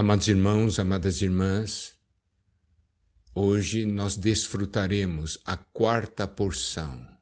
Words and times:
Amados 0.00 0.28
irmãos, 0.28 0.78
amadas 0.78 1.22
irmãs, 1.22 1.98
hoje 3.34 3.84
nós 3.84 4.16
desfrutaremos 4.16 5.40
a 5.44 5.56
quarta 5.56 6.24
porção, 6.24 7.18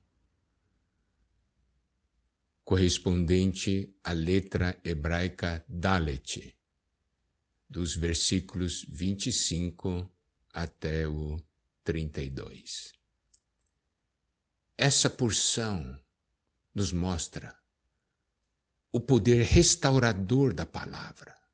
correspondente 2.63 3.97
à 4.05 4.13
letra 4.13 4.79
hebraica 4.85 5.65
Dalet, 5.67 6.55
dos 7.67 7.97
versículos 7.97 8.85
25 8.91 10.13
até 10.53 11.09
o 11.09 11.41
32. 11.83 12.93
Essa 14.77 15.09
porção 15.09 15.99
nos 16.75 16.93
mostra 16.93 17.59
o 18.93 19.01
poder 19.01 19.45
restaurador 19.45 20.53
da 20.53 20.67
palavra 20.67 21.46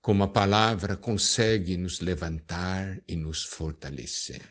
como 0.00 0.24
a 0.24 0.28
palavra 0.28 0.96
consegue 0.96 1.76
nos 1.76 2.00
levantar 2.00 3.02
e 3.06 3.16
nos 3.16 3.44
fortalecer. 3.44 4.42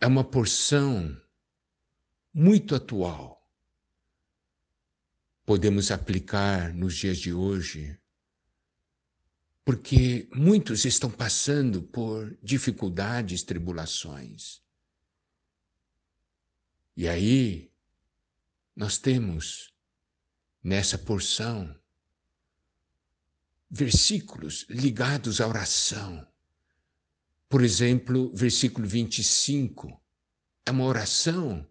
É 0.00 0.06
uma 0.06 0.24
porção 0.24 1.20
muito 2.32 2.74
atual. 2.74 3.46
Podemos 5.44 5.90
aplicar 5.90 6.74
nos 6.74 6.96
dias 6.96 7.18
de 7.18 7.32
hoje, 7.32 7.98
porque 9.64 10.28
muitos 10.34 10.84
estão 10.84 11.10
passando 11.10 11.82
por 11.82 12.36
dificuldades, 12.42 13.42
tribulações. 13.42 14.62
E 16.96 17.06
aí, 17.06 17.70
nós 18.74 18.98
temos 18.98 19.72
nessa 20.62 20.98
porção 20.98 21.78
versículos 23.70 24.66
ligados 24.68 25.40
à 25.40 25.46
oração. 25.46 26.26
Por 27.48 27.62
exemplo, 27.62 28.32
versículo 28.34 28.86
25 28.86 30.00
é 30.64 30.70
uma 30.70 30.84
oração 30.84 31.66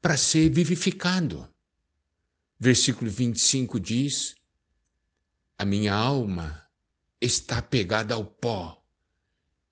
para 0.00 0.16
ser 0.16 0.50
vivificado. 0.50 1.52
Versículo 2.58 3.10
25 3.10 3.78
diz: 3.78 4.34
A 5.56 5.64
minha 5.64 5.94
alma 5.94 6.68
está 7.20 7.62
pegada 7.62 8.14
ao 8.14 8.24
pó, 8.24 8.84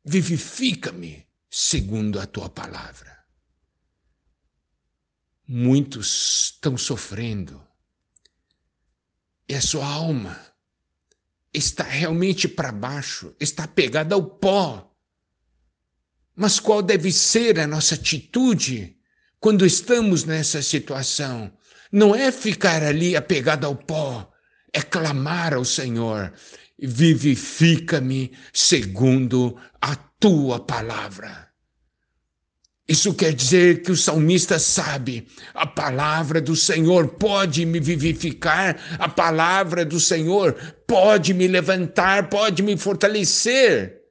vivifica-me 0.05 1.27
segundo 1.51 2.21
a 2.21 2.27
tua 2.27 2.49
palavra. 2.49 3.25
Muitos 5.49 6.53
estão 6.53 6.77
sofrendo, 6.77 7.65
e 9.49 9.55
a 9.55 9.61
sua 9.61 9.87
alma 9.87 10.56
está 11.57 11.85
realmente 11.85 12.47
para 12.47 12.71
baixo, 12.71 13.35
está 13.41 13.67
pegada 13.67 14.15
ao 14.15 14.23
pó. 14.23 14.93
Mas 16.35 16.61
qual 16.61 16.83
deve 16.83 17.11
ser 17.11 17.59
a 17.59 17.67
nossa 17.67 17.95
atitude 17.95 18.97
quando 19.41 19.65
estamos 19.65 20.25
nessa 20.25 20.61
situação? 20.61 21.51
Não 21.91 22.15
é 22.15 22.31
ficar 22.31 22.83
ali 22.83 23.17
apegado 23.17 23.65
ao 23.65 23.75
pó, 23.75 24.31
é 24.73 24.83
clamar 24.83 25.55
ao 25.55 25.65
Senhor: 25.65 26.33
vivifica-me 26.79 28.33
segundo 28.53 29.57
a 29.81 29.97
tua 29.97 30.61
palavra. 30.61 31.47
Isso 32.89 33.15
quer 33.15 33.33
dizer 33.33 33.83
que 33.83 33.91
o 33.91 33.97
salmista 33.97 34.61
sabe, 34.61 35.27
a 35.53 35.67
palavra 35.67 36.41
do 36.41 36.55
Senhor 36.55 37.09
pode 37.09 37.67
me 37.67 37.81
vivificar, 37.81 38.79
a 38.97 39.09
palavra 39.09 39.85
do 39.85 39.99
Senhor 39.99 40.76
pode 40.87 41.35
me 41.35 41.49
levantar, 41.49 42.29
pode 42.29 42.63
me 42.63 42.77
fortalecer. 42.77 44.03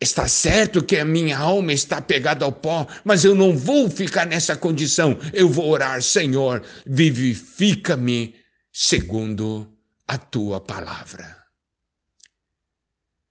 Está 0.00 0.26
certo 0.26 0.82
que 0.82 0.96
a 0.96 1.04
minha 1.04 1.36
alma 1.36 1.74
está 1.74 2.00
pegada 2.00 2.44
ao 2.44 2.52
pó, 2.52 2.86
mas 3.04 3.22
eu 3.22 3.34
não 3.34 3.54
vou 3.56 3.90
ficar 3.90 4.26
nessa 4.26 4.56
condição. 4.56 5.18
Eu 5.32 5.48
vou 5.48 5.68
orar, 5.68 6.02
Senhor, 6.02 6.62
vivifica-me 6.86 8.34
segundo 8.72 9.70
a 10.08 10.16
tua 10.16 10.58
palavra. 10.58 11.36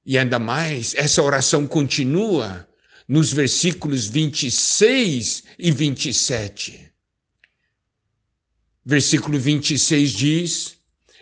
E 0.06 0.18
ainda 0.18 0.38
mais, 0.38 0.94
essa 0.96 1.24
oração 1.24 1.66
continua 1.66 2.68
nos 3.08 3.34
versículos 3.34 4.06
26 4.06 5.44
e 5.58 5.72
27. 5.72 6.92
Versículo 8.86 9.40
26 9.40 10.12
diz: 10.12 10.79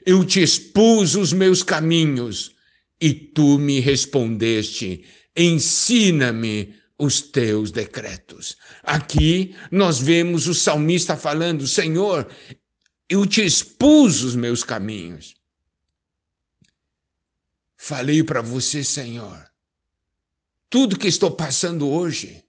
Eu 0.08 0.24
te 0.24 0.42
expus 0.42 1.16
os 1.16 1.34
meus 1.34 1.62
caminhos 1.62 2.56
e 2.98 3.14
tu 3.14 3.60
me 3.60 3.82
respondeste: 3.82 5.04
ensina-me 5.36 6.74
os 6.98 7.20
teus 7.20 7.72
decretos. 7.72 8.56
Aqui 8.84 9.54
nós 9.70 10.00
vemos 10.00 10.48
o 10.48 10.54
salmista 10.54 11.18
falando: 11.18 11.68
Senhor, 11.68 12.26
eu 13.10 13.26
te 13.26 13.44
expus 13.44 14.24
os 14.24 14.34
meus 14.34 14.64
caminhos. 14.64 15.36
Falei 17.76 18.24
para 18.24 18.42
você, 18.42 18.86
Senhor, 18.86 19.46
tudo 20.70 20.98
que 20.98 21.10
estou 21.10 21.32
passando 21.32 21.86
hoje. 21.86 22.46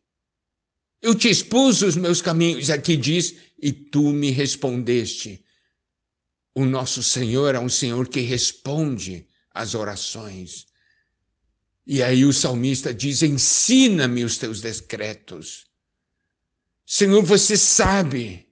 Eu 1.03 1.13
te 1.13 1.29
expus 1.29 1.83
os 1.83 1.97
meus 1.97 2.23
caminhos, 2.23 2.71
aqui 2.71 2.97
diz, 2.97 3.35
e 3.61 3.73
tu 3.73 4.13
me 4.13 4.31
respondeste. 4.31 5.45
O 6.55 6.65
nosso 6.65 7.03
Senhor 7.03 7.55
é 7.55 7.61
um 7.61 7.69
Senhor 7.69 8.09
que 8.09 8.21
responde 8.21 9.27
às 9.53 9.75
orações. 9.75 10.67
E 11.87 12.03
aí 12.03 12.25
o 12.25 12.33
salmista 12.33 12.93
diz: 12.93 13.23
ensina-me 13.23 14.25
os 14.25 14.39
teus 14.39 14.61
decretos. 14.61 15.67
Senhor, 16.87 17.23
você 17.23 17.57
sabe 17.57 18.49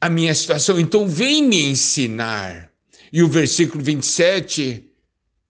a 0.00 0.08
minha 0.08 0.34
situação, 0.34 0.78
então 0.78 1.08
vem 1.08 1.42
me 1.42 1.62
ensinar. 1.62 2.72
E 3.12 3.22
o 3.22 3.28
versículo 3.28 3.82
27 3.82 4.88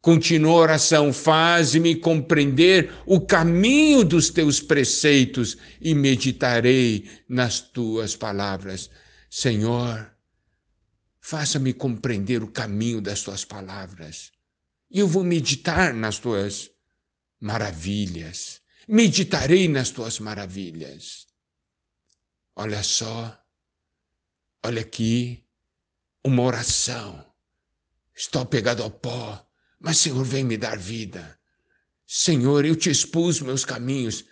Continua 0.00 0.52
a 0.52 0.62
oração, 0.62 1.12
faz-me 1.12 1.96
compreender 1.96 2.92
o 3.04 3.20
caminho 3.20 4.04
dos 4.04 4.30
teus 4.30 4.60
preceitos 4.60 5.58
e 5.80 5.92
meditarei 5.92 7.04
nas 7.28 7.60
tuas 7.60 8.14
palavras. 8.14 8.88
Senhor, 9.28 10.10
faça-me 11.28 11.74
compreender 11.74 12.42
o 12.42 12.50
caminho 12.50 13.02
das 13.02 13.22
tuas 13.22 13.44
palavras. 13.44 14.32
E 14.90 14.98
eu 14.98 15.06
vou 15.06 15.22
meditar 15.22 15.92
nas 15.92 16.18
tuas 16.18 16.70
maravilhas. 17.38 18.62
Meditarei 18.88 19.68
nas 19.68 19.90
tuas 19.90 20.18
maravilhas. 20.18 21.26
Olha 22.56 22.82
só, 22.82 23.38
olha 24.64 24.80
aqui, 24.80 25.44
uma 26.24 26.42
oração. 26.44 27.22
Estou 28.16 28.46
pegado 28.46 28.82
ao 28.82 28.90
pó 28.90 29.46
mas, 29.78 29.98
Senhor, 29.98 30.24
vem 30.24 30.44
me 30.44 30.56
dar 30.56 30.76
vida. 30.76 31.38
Senhor, 32.06 32.64
eu 32.64 32.74
te 32.74 32.90
expus 32.90 33.40
meus 33.40 33.64
caminhos. 33.66 34.24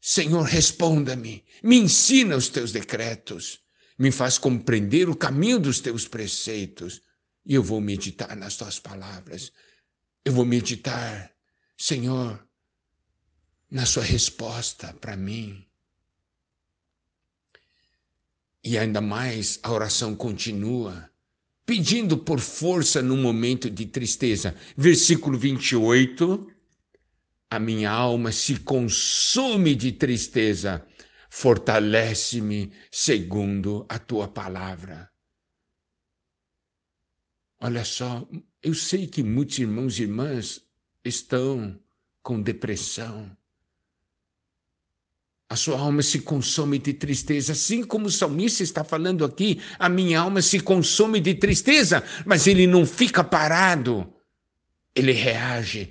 Senhor, 0.00 0.42
responda-me. 0.42 1.44
Me 1.62 1.76
ensina 1.76 2.36
os 2.36 2.48
teus 2.48 2.70
decretos. 2.70 3.63
Me 3.98 4.10
faz 4.10 4.38
compreender 4.38 5.08
o 5.08 5.16
caminho 5.16 5.58
dos 5.58 5.80
teus 5.80 6.06
preceitos. 6.06 7.02
E 7.46 7.54
eu 7.54 7.62
vou 7.62 7.80
meditar 7.80 8.36
nas 8.36 8.56
tuas 8.56 8.78
palavras. 8.78 9.52
Eu 10.24 10.32
vou 10.32 10.44
meditar, 10.44 11.30
Senhor, 11.76 12.42
na 13.70 13.86
sua 13.86 14.02
resposta 14.02 14.92
para 14.94 15.16
mim. 15.16 15.66
E 18.62 18.78
ainda 18.78 19.00
mais, 19.00 19.60
a 19.62 19.70
oração 19.70 20.16
continua 20.16 21.10
pedindo 21.66 22.18
por 22.18 22.40
força 22.40 23.02
num 23.02 23.20
momento 23.20 23.70
de 23.70 23.86
tristeza. 23.86 24.54
Versículo 24.76 25.38
28. 25.38 26.50
A 27.50 27.58
minha 27.58 27.90
alma 27.90 28.32
se 28.32 28.56
consome 28.56 29.74
de 29.74 29.92
tristeza, 29.92 30.84
fortalece-me 31.34 32.70
segundo 32.92 33.84
a 33.88 33.98
tua 33.98 34.28
palavra. 34.28 35.10
Olha 37.60 37.84
só, 37.84 38.24
eu 38.62 38.72
sei 38.72 39.08
que 39.08 39.20
muitos 39.20 39.58
irmãos 39.58 39.98
e 39.98 40.02
irmãs 40.04 40.64
estão 41.04 41.76
com 42.22 42.40
depressão, 42.40 43.36
a 45.48 45.56
sua 45.56 45.76
alma 45.76 46.02
se 46.02 46.20
consome 46.20 46.78
de 46.78 46.94
tristeza, 46.94 47.50
assim 47.50 47.82
como 47.82 48.06
o 48.06 48.12
salmista 48.12 48.62
está 48.62 48.84
falando 48.84 49.24
aqui, 49.24 49.60
a 49.76 49.88
minha 49.88 50.20
alma 50.20 50.40
se 50.40 50.60
consome 50.60 51.18
de 51.18 51.34
tristeza, 51.34 52.04
mas 52.24 52.46
ele 52.46 52.64
não 52.64 52.86
fica 52.86 53.24
parado, 53.24 54.08
ele 54.94 55.10
reage. 55.10 55.90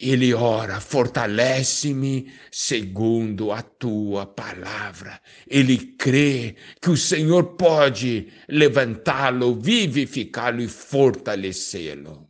Ele 0.00 0.32
ora, 0.32 0.80
fortalece-me 0.80 2.32
segundo 2.50 3.52
a 3.52 3.60
tua 3.60 4.24
palavra. 4.24 5.20
Ele 5.46 5.76
crê 5.76 6.56
que 6.80 6.88
o 6.88 6.96
Senhor 6.96 7.56
pode 7.56 8.32
levantá-lo, 8.48 9.60
vivificá-lo 9.60 10.62
e 10.62 10.68
fortalecê-lo. 10.68 12.26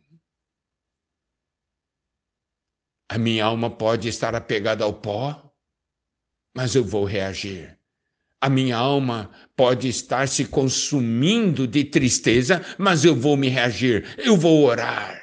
A 3.09 3.17
minha 3.17 3.45
alma 3.45 3.69
pode 3.69 4.09
estar 4.09 4.35
apegada 4.35 4.83
ao 4.83 4.93
pó, 4.93 5.53
mas 6.53 6.75
eu 6.75 6.83
vou 6.83 7.05
reagir. 7.05 7.77
A 8.41 8.49
minha 8.49 8.75
alma 8.75 9.31
pode 9.55 9.87
estar 9.87 10.27
se 10.27 10.45
consumindo 10.45 11.65
de 11.65 11.85
tristeza, 11.85 12.65
mas 12.77 13.05
eu 13.05 13.15
vou 13.15 13.37
me 13.37 13.47
reagir, 13.47 14.15
eu 14.17 14.35
vou 14.35 14.65
orar. 14.65 15.20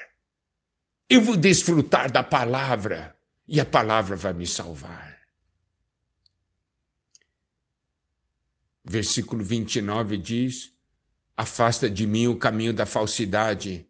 Eu 1.08 1.22
vou 1.22 1.36
desfrutar 1.36 2.12
da 2.12 2.22
palavra 2.22 3.16
e 3.46 3.58
a 3.60 3.64
palavra 3.64 4.14
vai 4.14 4.34
me 4.34 4.46
salvar. 4.46 5.18
Versículo 8.84 9.42
29 9.42 10.18
diz: 10.18 10.72
Afasta 11.36 11.88
de 11.88 12.06
mim 12.06 12.26
o 12.26 12.38
caminho 12.38 12.74
da 12.74 12.84
falsidade 12.84 13.88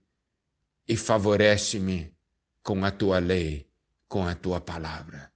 e 0.87 0.97
favorece-me 0.97 2.15
com 2.63 2.85
a 2.85 2.91
tua 2.91 3.19
lei, 3.19 3.69
com 4.09 4.27
a 4.27 4.35
tua 4.35 4.61
palavra. 4.61 5.33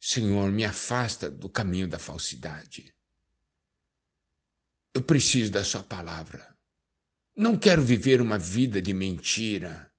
Senhor, 0.00 0.50
me 0.52 0.64
afasta 0.64 1.30
do 1.30 1.48
caminho 1.48 1.88
da 1.88 1.98
falsidade. 1.98 2.94
Eu 4.94 5.02
preciso 5.02 5.52
da 5.52 5.62
Sua 5.62 5.82
palavra. 5.82 6.56
Não 7.36 7.58
quero 7.58 7.82
viver 7.82 8.20
uma 8.20 8.38
vida 8.38 8.80
de 8.80 8.92
mentira. 8.94 9.89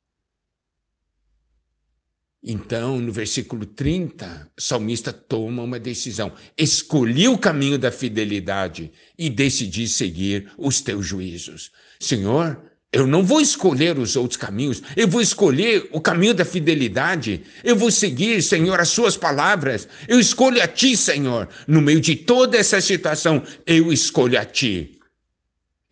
Então, 2.44 3.00
no 3.00 3.12
versículo 3.12 3.68
30, 3.68 4.50
o 4.58 4.62
salmista 4.62 5.14
toma 5.14 5.62
uma 5.62 5.80
decisão. 5.80 6.32
Escolhi 6.58 7.28
o 7.28 7.38
caminho 7.38 7.78
da 7.78 7.92
fidelidade 7.92 8.92
e 9.18 9.30
decidi 9.30 9.88
seguir 9.88 10.52
os 10.58 10.82
teus 10.82 11.06
juízos. 11.06 11.72
Senhor, 12.00 12.60
eu 12.92 13.06
não 13.06 13.24
vou 13.24 13.40
escolher 13.40 14.00
os 14.00 14.16
outros 14.16 14.38
caminhos, 14.38 14.82
eu 14.98 15.08
vou 15.08 15.22
escolher 15.22 15.88
o 15.92 16.02
caminho 16.02 16.34
da 16.34 16.44
fidelidade. 16.44 17.44
Eu 17.64 17.76
vou 17.76 17.92
seguir, 17.92 18.42
Senhor, 18.42 18.80
as 18.80 18.90
suas 18.90 19.16
palavras. 19.16 19.88
Eu 20.08 20.20
escolho 20.20 20.62
a 20.64 20.68
ti, 20.68 20.98
Senhor. 20.98 21.48
No 21.68 21.80
meio 21.80 22.02
de 22.02 22.16
toda 22.16 22.58
essa 22.58 22.82
situação, 22.82 23.44
eu 23.68 23.94
escolho 23.94 24.40
a 24.40 24.44
ti. 24.44 25.00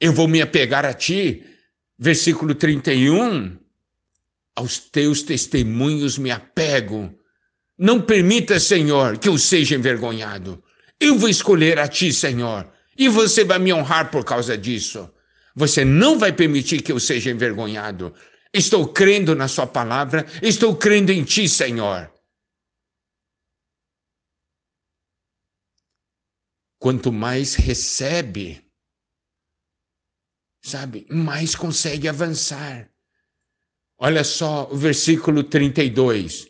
Eu 0.01 0.13
vou 0.13 0.28
me 0.28 0.42
apegar 0.42 0.84
a 0.84 0.94
ti. 0.94 1.44
Versículo 1.98 2.56
31 2.56 3.56
aos 4.59 4.77
teus 4.77 5.23
testemunhos 5.23 6.17
me 6.17 6.29
apego. 6.31 7.17
Não 7.77 8.01
permita, 8.01 8.59
Senhor, 8.59 9.17
que 9.17 9.29
eu 9.29 9.38
seja 9.38 9.73
envergonhado. 9.73 10.61
Eu 11.00 11.17
vou 11.17 11.29
escolher 11.29 11.79
a 11.79 11.88
ti, 11.88 12.11
Senhor, 12.11 12.69
e 12.97 13.07
você 13.07 13.45
vai 13.45 13.57
me 13.57 13.71
honrar 13.71 14.11
por 14.11 14.25
causa 14.25 14.57
disso. 14.57 15.09
Você 15.56 15.85
não 15.85 16.19
vai 16.19 16.33
permitir 16.33 16.81
que 16.81 16.91
eu 16.91 17.00
seja 17.00 17.31
envergonhado. 17.31 18.13
Estou 18.53 18.91
crendo 18.91 19.33
na 19.33 19.47
Sua 19.47 19.65
palavra, 19.65 20.25
estou 20.41 20.75
crendo 20.75 21.09
em 21.09 21.23
Ti, 21.23 21.47
Senhor. 21.47 22.12
Quanto 26.77 27.13
mais 27.13 27.55
recebe, 27.55 28.62
sabe, 30.62 31.07
mais 31.09 31.55
consegue 31.55 32.09
avançar. 32.09 32.89
Olha 34.00 34.24
só 34.24 34.69
o 34.72 34.78
versículo 34.78 35.44
32. 35.44 36.48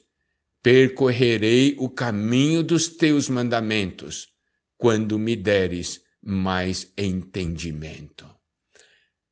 Percorrerei 0.61 1.75
o 1.79 1.89
caminho 1.89 2.61
dos 2.61 2.87
teus 2.87 3.27
mandamentos, 3.27 4.27
quando 4.77 5.17
me 5.17 5.35
deres 5.35 6.01
mais 6.21 6.91
entendimento. 6.95 8.29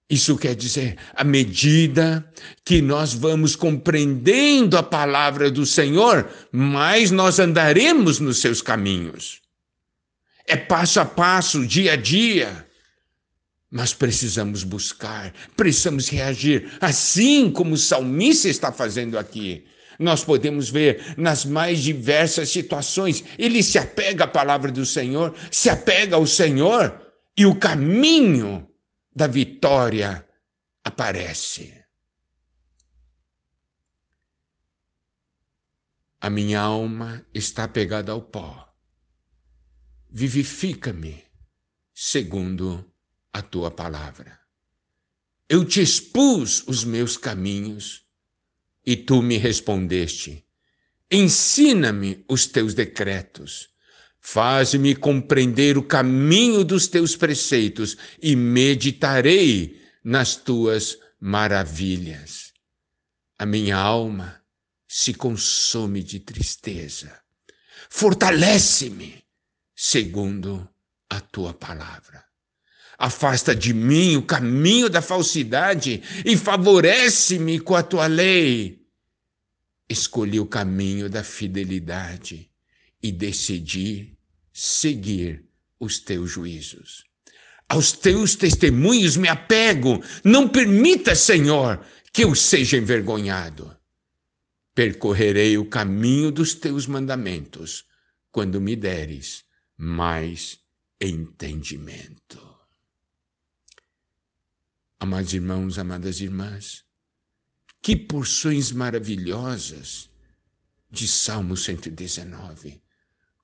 Isso 0.10 0.38
quer 0.38 0.56
dizer, 0.56 0.98
à 1.14 1.24
medida 1.24 2.28
que 2.64 2.82
nós 2.82 3.14
vamos 3.14 3.56
compreendendo 3.56 4.78
a 4.78 4.84
palavra 4.84 5.52
do 5.52 5.66
Senhor, 5.66 6.30
mais 6.52 7.12
nós 7.12 7.40
andaremos 7.40 8.20
nos 8.20 8.40
seus 8.40 8.62
caminhos. 8.62 9.42
É 10.46 10.56
passo 10.56 11.02
a 11.02 11.06
passo, 11.06 11.68
dia 11.68 11.94
a 11.94 11.96
dia. 11.98 12.67
Mas 13.70 13.94
precisamos 13.94 14.64
buscar, 14.64 15.34
precisamos 15.56 16.08
reagir, 16.08 16.72
assim 16.80 17.52
como 17.52 17.74
o 17.74 17.78
salmista 17.78 18.48
está 18.48 18.72
fazendo 18.72 19.18
aqui. 19.18 19.66
Nós 20.00 20.24
podemos 20.24 20.70
ver 20.70 21.16
nas 21.18 21.44
mais 21.44 21.80
diversas 21.80 22.50
situações, 22.50 23.24
ele 23.38 23.62
se 23.62 23.78
apega 23.78 24.24
à 24.24 24.28
palavra 24.28 24.72
do 24.72 24.86
Senhor, 24.86 25.36
se 25.52 25.70
apega 25.70 26.16
ao 26.16 26.26
Senhor, 26.26 27.02
e 27.36 27.46
o 27.46 27.56
caminho 27.56 28.68
da 29.14 29.28
vitória 29.28 30.26
aparece. 30.84 31.74
A 36.22 36.30
minha 36.30 36.60
alma 36.60 37.26
está 37.34 37.68
pegada 37.68 38.12
ao 38.12 38.22
pó. 38.22 38.74
Vivifica-me 40.10 41.24
segundo 41.94 42.84
a 43.34 43.42
tua 43.42 43.72
palavra. 43.72 44.40
Eu 45.50 45.64
te 45.64 45.82
expus 45.82 46.64
os 46.68 46.84
meus 46.84 47.16
caminhos 47.16 48.04
e 48.86 48.96
tu 48.96 49.22
me 49.22 49.38
respondeste. 49.38 50.46
Ensina-me 51.10 52.26
os 52.28 52.46
teus 52.46 52.74
decretos. 52.74 53.70
Faz-me 54.20 54.94
compreender 54.94 55.78
o 55.78 55.84
caminho 55.84 56.66
dos 56.66 56.88
teus 56.88 57.16
preceitos 57.16 57.96
e 58.22 58.36
meditarei 58.36 59.82
nas 60.04 60.36
tuas 60.36 60.98
maravilhas. 61.20 62.52
A 63.40 63.46
minha 63.46 63.78
alma 63.78 64.42
se 64.88 65.14
consome 65.14 66.04
de 66.04 66.20
tristeza. 66.20 67.22
Fortalece-me 67.90 69.24
segundo 69.74 70.68
a 71.10 71.22
tua 71.22 71.54
palavra. 71.54 72.27
Afasta 72.98 73.56
de 73.56 73.74
mim 73.74 74.16
o 74.16 74.24
caminho 74.24 74.90
da 74.90 75.02
falsidade 75.02 76.02
e 76.26 76.36
favorece-me 76.36 77.60
com 77.60 77.76
a 77.76 77.84
tua 77.84 78.08
lei. 78.08 78.82
Escolhi 79.88 80.40
o 80.40 80.48
caminho 80.48 81.10
da 81.10 81.24
fidelidade 81.24 82.50
e 83.02 83.12
decidi 83.12 84.18
seguir 84.52 85.46
os 85.80 86.00
teus 86.00 86.32
juízos. 86.32 87.06
Aos 87.70 87.92
teus 87.92 88.36
testemunhos 88.36 89.16
me 89.16 89.28
apego. 89.28 90.02
Não 90.24 90.48
permita, 90.48 91.14
Senhor, 91.16 91.86
que 92.12 92.24
eu 92.24 92.34
seja 92.34 92.78
envergonhado. 92.78 93.76
Percorrerei 94.74 95.58
o 95.58 95.66
caminho 95.66 96.32
dos 96.32 96.56
teus 96.56 96.88
mandamentos 96.88 97.86
quando 98.32 98.60
me 98.60 98.76
deres 98.76 99.44
mais 99.78 100.60
entendimento. 101.00 102.57
Amados 105.08 105.32
irmãos, 105.34 105.80
amadas 105.80 106.20
irmãs, 106.20 106.84
que 107.82 107.96
porções 107.96 108.74
maravilhosas 108.74 110.10
de 110.92 111.08
Salmo 111.08 111.56
119. 111.56 112.84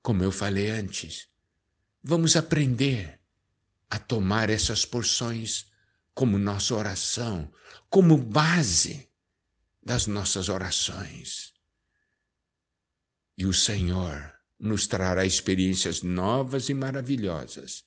Como 0.02 0.22
eu 0.22 0.30
falei 0.30 0.68
antes, 0.68 1.26
vamos 2.02 2.36
aprender 2.36 3.18
a 3.88 3.98
tomar 3.98 4.50
essas 4.50 4.84
porções 4.84 5.64
como 6.12 6.36
nossa 6.36 6.74
oração, 6.74 7.50
como 7.88 8.18
base 8.18 9.08
das 9.82 10.06
nossas 10.06 10.50
orações. 10.50 11.54
E 13.38 13.46
o 13.46 13.54
Senhor 13.54 14.34
nos 14.60 14.86
trará 14.86 15.24
experiências 15.24 16.02
novas 16.02 16.68
e 16.68 16.74
maravilhosas 16.74 17.84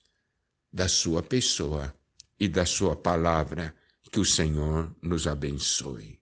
da 0.73 0.87
Sua 0.87 1.21
pessoa 1.21 1.95
e 2.39 2.47
da 2.47 2.65
Sua 2.65 2.95
palavra. 2.95 3.73
Que 4.11 4.19
o 4.19 4.25
Senhor 4.25 4.95
nos 5.01 5.27
abençoe. 5.27 6.17